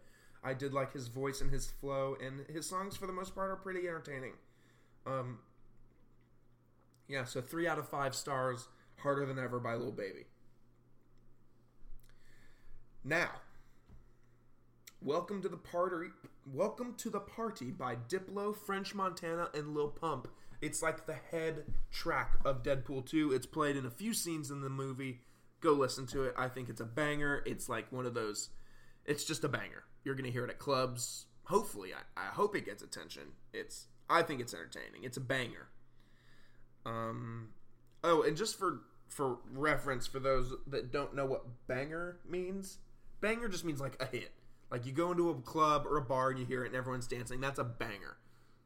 [0.47, 3.51] I did like his voice and his flow, and his songs for the most part
[3.51, 4.35] are pretty entertaining.
[5.05, 5.41] Um,
[7.09, 8.69] yeah, so three out of five stars.
[8.99, 10.27] Harder than ever by Lil Baby.
[13.03, 13.31] Now,
[15.03, 16.11] welcome to the party.
[16.47, 20.29] Welcome to the party by Diplo, French Montana, and Lil Pump.
[20.63, 23.33] It's like the head track of Deadpool 2.
[23.33, 25.23] It's played in a few scenes in the movie.
[25.61, 26.35] Go listen to it.
[26.39, 27.43] I think it's a banger.
[27.45, 28.51] It's like one of those.
[29.05, 29.83] It's just a banger.
[30.07, 31.27] You're gonna hear it at clubs.
[31.47, 33.33] Hopefully, I, I hope it gets attention.
[33.53, 33.89] It's.
[34.09, 35.03] I think it's entertaining.
[35.03, 35.67] It's a banger.
[36.85, 37.49] Um,
[38.05, 42.79] oh, and just for for reference for those that don't know what banger means,
[43.21, 44.31] banger just means like a hit.
[44.71, 47.09] Like you go into a club or a bar and you hear it and everyone's
[47.09, 47.41] dancing.
[47.41, 48.17] That's a banger.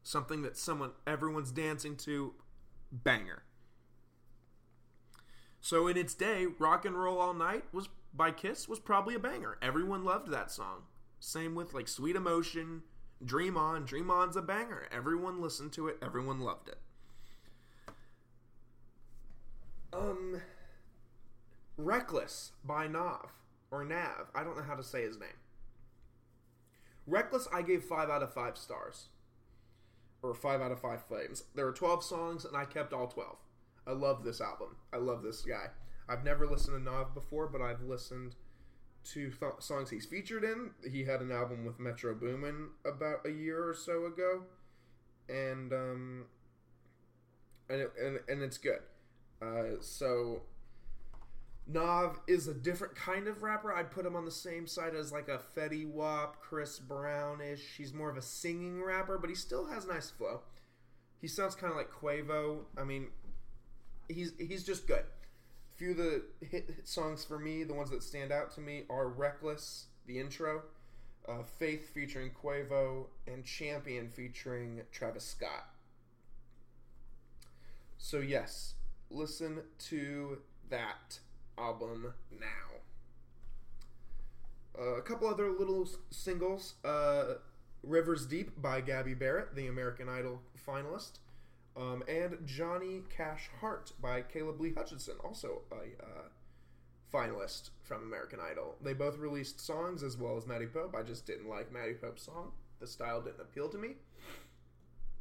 [0.03, 2.35] Something that someone everyone's dancing to,
[2.91, 3.41] banger.
[5.59, 9.19] So in its day, Rock and Roll All Night was by Kiss was probably a
[9.19, 9.57] banger.
[9.59, 10.83] Everyone loved that song.
[11.23, 12.81] Same with like Sweet Emotion,
[13.23, 13.85] Dream On.
[13.85, 14.87] Dream On's a banger.
[14.91, 15.99] Everyone listened to it.
[16.01, 16.79] Everyone loved it.
[19.93, 20.41] Um,
[21.77, 23.27] Reckless by Nav
[23.69, 24.31] or Nav.
[24.33, 25.29] I don't know how to say his name.
[27.05, 29.09] Reckless, I gave five out of five stars,
[30.23, 31.43] or five out of five flames.
[31.53, 33.37] There are twelve songs, and I kept all twelve.
[33.85, 34.75] I love this album.
[34.91, 35.67] I love this guy.
[36.09, 38.35] I've never listened to Nav before, but I've listened
[39.03, 40.71] to th- songs he's featured in.
[40.89, 44.43] He had an album with Metro Boomin about a year or so ago,
[45.29, 46.25] and um,
[47.69, 48.79] and it, and and it's good.
[49.41, 50.41] Uh, so
[51.67, 53.73] Nav is a different kind of rapper.
[53.73, 57.75] I'd put him on the same side as like a Fetty Wap, Chris Brownish.
[57.77, 60.41] He's more of a singing rapper, but he still has nice flow.
[61.19, 62.59] He sounds kind of like Quavo.
[62.77, 63.07] I mean,
[64.07, 65.03] he's he's just good.
[65.81, 68.83] Few of the hit, hit songs for me, the ones that stand out to me,
[68.87, 70.61] are "Reckless," the intro,
[71.27, 75.73] uh, "Faith" featuring Quavo, and "Champion" featuring Travis Scott.
[77.97, 78.75] So yes,
[79.09, 81.17] listen to that
[81.57, 82.77] album now.
[84.77, 87.37] Uh, a couple other little singles uh,
[87.81, 91.17] Rivers Deep by Gabby Barrett, the American Idol finalist,
[91.77, 96.23] um, and Johnny Cash Heart by Caleb Lee Hutchinson, also a uh,
[97.13, 98.75] finalist from American Idol.
[98.81, 100.95] They both released songs as well as Maddie Pope.
[100.97, 103.95] I just didn't like Maddie Pope's song, the style didn't appeal to me.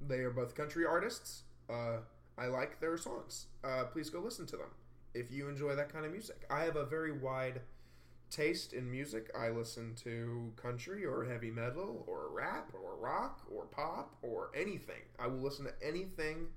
[0.00, 1.42] They are both country artists.
[1.68, 1.98] Uh,
[2.38, 3.46] I like their songs.
[3.62, 4.70] Uh, please go listen to them
[5.14, 6.44] if you enjoy that kind of music.
[6.50, 7.60] I have a very wide
[8.30, 9.30] taste in music.
[9.38, 15.02] I listen to country or heavy metal or rap or rock or pop or anything.
[15.18, 16.48] I will listen to anything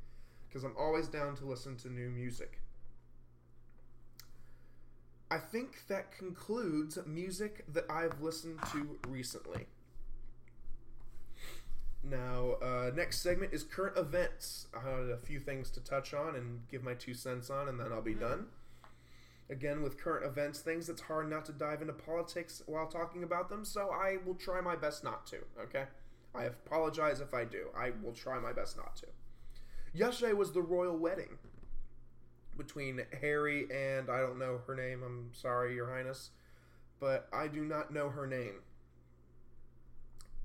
[0.48, 2.60] because I'm always down to listen to new music.
[5.32, 9.66] I think that concludes music that I've listened to recently.
[12.04, 14.68] Now, uh, next segment is current events.
[14.76, 17.80] I had a few things to touch on and give my two cents on, and
[17.80, 18.48] then I'll be done.
[19.49, 23.49] Again, with current events things, it's hard not to dive into politics while talking about
[23.49, 25.86] them, so I will try my best not to, okay?
[26.34, 27.67] I apologize if I do.
[27.77, 29.08] I will try my best not to.
[29.93, 31.38] Yesterday was the royal wedding
[32.58, 35.03] between Harry and I don't know her name.
[35.03, 36.32] I'm sorry, Your Highness,
[36.99, 38.62] but I do not know her name.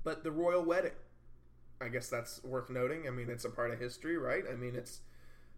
[0.03, 0.91] But the royal wedding
[1.81, 3.07] I guess that's worth noting.
[3.07, 4.43] I mean, it's a part of history, right?
[4.51, 5.01] I mean, it's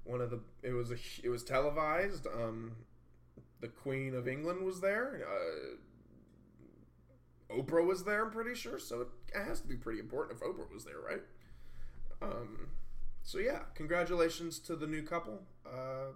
[0.04, 0.40] one of the.
[0.62, 0.98] It was a.
[1.24, 2.28] It was televised.
[2.28, 2.74] Um,
[3.62, 5.22] the Queen of England was there.
[5.26, 5.78] Uh,
[7.56, 8.26] Oprah was there.
[8.26, 8.80] I'm pretty sure.
[8.80, 11.22] So it has to be pretty important if Oprah was there, right?
[12.22, 12.68] Um,
[13.24, 15.44] so yeah, congratulations to the new couple.
[15.66, 16.14] Uh,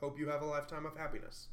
[0.00, 1.48] hope you have a lifetime of happiness.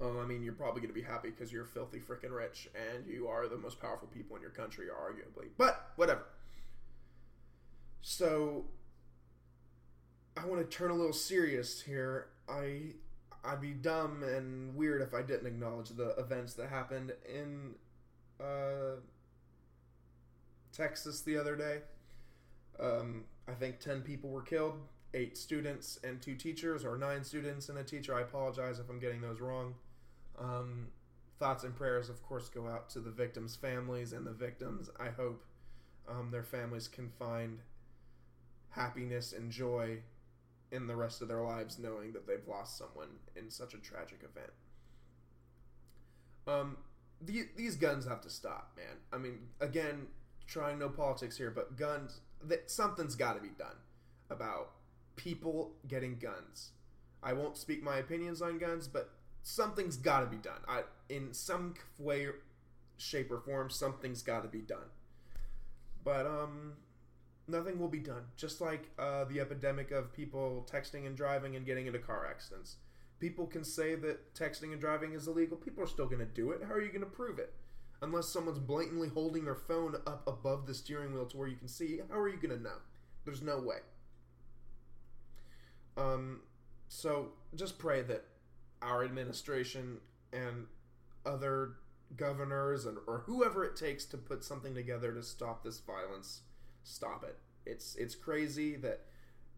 [0.00, 3.06] Well, I mean, you're probably going to be happy because you're filthy freaking rich and
[3.06, 5.48] you are the most powerful people in your country, arguably.
[5.56, 6.24] But whatever.
[8.00, 8.66] So,
[10.36, 12.26] I want to turn a little serious here.
[12.48, 12.94] I
[13.44, 17.74] I'd be dumb and weird if I didn't acknowledge the events that happened in
[18.40, 18.96] uh,
[20.72, 21.80] Texas the other day.
[22.80, 24.80] Um, I think ten people were killed,
[25.12, 28.14] eight students and two teachers, or nine students and a teacher.
[28.14, 29.74] I apologize if I'm getting those wrong.
[30.38, 30.88] Um,
[31.38, 34.88] thoughts and prayers, of course, go out to the victims' families and the victims.
[34.98, 35.44] I hope
[36.08, 37.58] um, their families can find
[38.70, 39.98] happiness and joy
[40.72, 44.20] in the rest of their lives knowing that they've lost someone in such a tragic
[44.22, 44.52] event.
[46.46, 46.76] Um,
[47.20, 48.96] the, these guns have to stop, man.
[49.12, 50.06] I mean, again,
[50.46, 53.76] trying no politics here, but guns, that something's got to be done.
[54.30, 54.70] about
[55.16, 56.70] people getting guns.
[57.22, 59.10] I won't speak my opinions on guns, but
[59.42, 60.60] something's got to be done.
[60.68, 62.28] I, in some way,
[62.96, 64.90] shape, or form, something's got to be done.
[66.02, 66.74] But um,
[67.46, 68.22] nothing will be done.
[68.36, 72.76] Just like uh, the epidemic of people texting and driving and getting into car accidents.
[73.20, 75.56] People can say that texting and driving is illegal.
[75.56, 76.60] People are still going to do it.
[76.66, 77.52] How are you going to prove it?
[78.02, 81.68] Unless someone's blatantly holding their phone up above the steering wheel to where you can
[81.68, 82.76] see, how are you going to know?
[83.24, 83.78] There's no way.
[85.96, 86.40] Um,
[86.88, 88.24] so just pray that
[88.82, 89.98] our administration
[90.32, 90.66] and
[91.24, 91.76] other
[92.16, 96.42] governors and or whoever it takes to put something together to stop this violence
[96.84, 97.38] stop it.
[97.66, 99.00] It's it's crazy that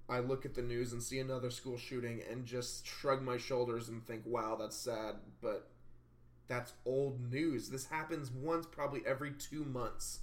[0.08, 3.88] i look at the news and see another school shooting and just shrug my shoulders
[3.88, 5.16] and think wow that's sad.
[5.42, 5.68] But
[6.48, 7.68] that's old news.
[7.68, 10.20] This happens once probably every 2 months.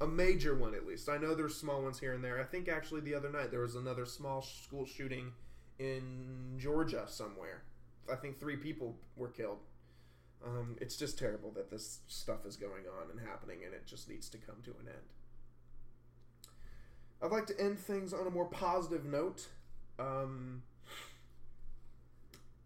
[0.00, 1.08] A major one at least.
[1.08, 2.40] I know there's small ones here and there.
[2.40, 5.32] I think actually the other night there was another small school shooting
[5.78, 7.62] in georgia somewhere.
[8.10, 9.58] I think 3 people were killed.
[10.44, 14.08] Um, it's just terrible that this stuff is going on and happening, and it just
[14.08, 15.08] needs to come to an end.
[17.24, 19.48] I'd like to end things on a more positive note.
[19.98, 20.62] Um,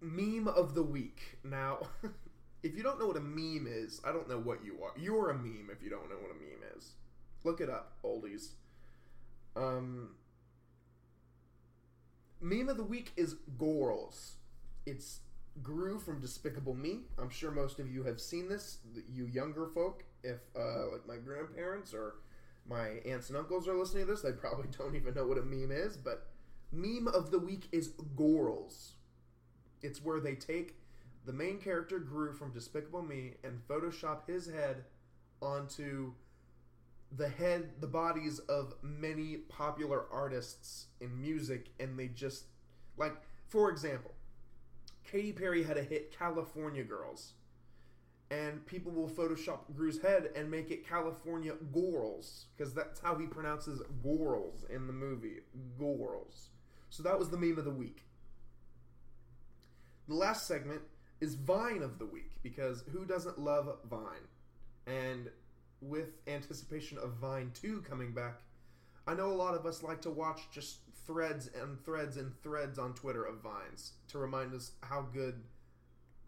[0.00, 1.38] meme of the week.
[1.44, 1.78] Now,
[2.64, 4.90] if you don't know what a meme is, I don't know what you are.
[4.98, 6.90] You're a meme if you don't know what a meme is.
[7.44, 8.48] Look it up, oldies.
[9.54, 10.16] Um,
[12.40, 14.34] meme of the week is Gorls.
[14.86, 15.20] It's
[15.62, 17.02] Gru from Despicable Me.
[17.16, 18.78] I'm sure most of you have seen this.
[19.08, 22.14] You younger folk, if uh, like my grandparents or
[22.68, 25.42] my aunts and uncles are listening to this, they probably don't even know what a
[25.42, 25.96] meme is.
[25.96, 26.26] But
[26.72, 28.92] meme of the week is Gorls.
[29.82, 30.76] It's where they take
[31.24, 34.84] the main character Gru from Despicable Me and Photoshop his head
[35.40, 36.12] onto
[37.16, 42.44] the head, the bodies of many popular artists in music, and they just
[42.96, 43.14] like,
[43.46, 44.12] for example,
[45.04, 47.32] Katy Perry had a hit California Girls.
[48.30, 52.46] And people will Photoshop Gru's head and make it California Gorls.
[52.56, 55.38] Because that's how he pronounces Gorls in the movie.
[55.78, 56.50] Gorls.
[56.90, 58.02] So that was the meme of the week.
[60.08, 60.82] The last segment
[61.20, 62.32] is Vine of the week.
[62.42, 64.26] Because who doesn't love Vine?
[64.86, 65.30] And
[65.80, 68.40] with anticipation of Vine 2 coming back,
[69.06, 72.78] I know a lot of us like to watch just threads and threads and threads
[72.78, 75.42] on Twitter of vines to remind us how good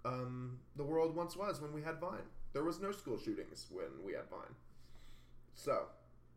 [0.04, 2.28] um, the world once was when we had Vine.
[2.52, 4.54] There was no school shootings when we had Vine.
[5.54, 5.82] So,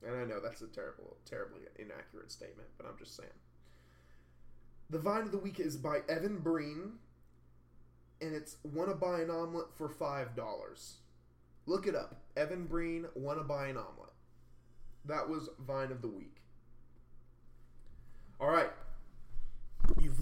[0.05, 3.29] and I know that's a terrible, terribly inaccurate statement, but I'm just saying.
[4.89, 6.93] The Vine of the Week is by Evan Breen,
[8.21, 10.97] and it's wanna buy an omelet for five dollars.
[11.65, 12.21] Look it up.
[12.35, 14.11] Evan Breen wanna buy an omelet.
[15.05, 16.37] That was Vine of the Week.
[18.39, 18.71] All right.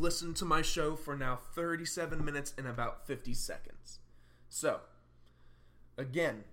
[0.02, 4.00] Listened to my show for now 37 minutes and about 50 seconds.
[4.50, 4.80] So,
[5.96, 6.46] again,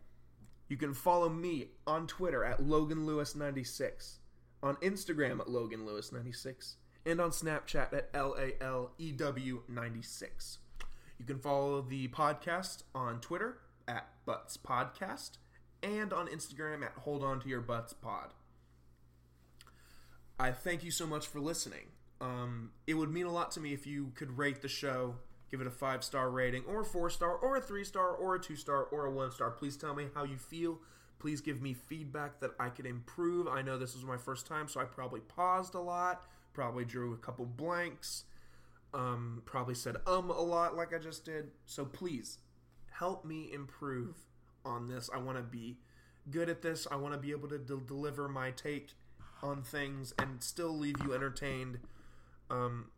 [0.69, 4.19] you can follow me on Twitter at Logan Lewis96,
[4.63, 6.75] on Instagram at Logan Lewis96,
[7.07, 10.59] and on Snapchat at LALEW96.
[11.19, 15.39] You can follow the podcast on Twitter at Butts Podcast
[15.83, 18.35] and on Instagram at Hold On To Your Butts Pod.
[20.39, 21.87] I thank you so much for listening.
[22.21, 25.15] Um, it would mean a lot to me if you could rate the show,
[25.51, 28.35] give it a five star rating, or a four star, or a three star, or
[28.35, 29.51] a two star, or a one star.
[29.51, 30.79] Please tell me how you feel.
[31.19, 33.49] Please give me feedback that I could improve.
[33.49, 37.13] I know this was my first time, so I probably paused a lot, probably drew
[37.13, 38.25] a couple blanks,
[38.95, 41.51] um, probably said um a lot like I just did.
[41.67, 42.39] So please
[42.91, 44.17] help me improve
[44.65, 45.11] on this.
[45.13, 45.79] I want to be
[46.31, 46.87] good at this.
[46.91, 48.91] I want to be able to de- deliver my take
[49.43, 51.79] on things and still leave you entertained
[52.51, 52.91] um,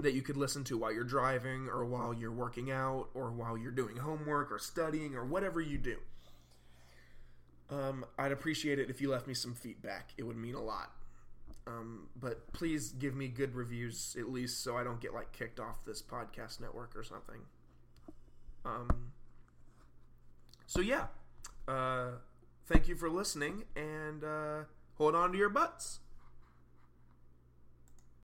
[0.00, 3.56] that you could listen to while you're driving or while you're working out or while
[3.56, 5.96] you're doing homework or studying or whatever you do.
[7.70, 10.12] Um, I'd appreciate it if you left me some feedback.
[10.16, 10.92] It would mean a lot.
[11.66, 15.58] Um, but please give me good reviews at least so I don't get like kicked
[15.58, 17.40] off this podcast network or something.
[18.64, 19.12] Um,
[20.66, 21.06] so yeah,
[21.66, 22.10] uh,
[22.66, 24.22] thank you for listening and.
[24.22, 24.64] Uh,
[24.96, 26.00] hold on to your butts.